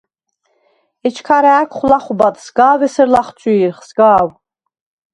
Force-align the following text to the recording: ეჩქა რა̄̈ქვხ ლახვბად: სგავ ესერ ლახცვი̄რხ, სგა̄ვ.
ეჩქა 1.07 1.37
რა̄̈ქვხ 1.43 1.81
ლახვბად: 1.89 2.35
სგავ 2.45 2.79
ესერ 2.87 3.07
ლახცვი̄რხ, 3.13 3.77
სგა̄ვ. 3.87 4.29